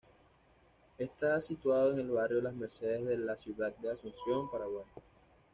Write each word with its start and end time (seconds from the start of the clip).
Está 0.97 1.39
situado 1.39 1.91
en 1.91 1.99
el 1.99 2.09
barrio 2.09 2.41
Las 2.41 2.55
Mercedes 2.55 3.05
de 3.05 3.17
la 3.19 3.37
ciudad 3.37 3.71
de 3.83 3.91
Asunción, 3.91 4.49
Paraguay. 4.49 4.85